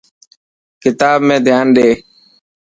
[0.81, 1.89] ڪتاب ۾ ڌيان ڏي.